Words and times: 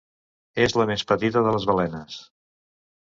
És 0.63 0.73
la 0.81 0.85
més 0.91 1.03
petita 1.11 1.43
de 1.49 1.51
les 1.57 1.67
balenes. 1.73 2.17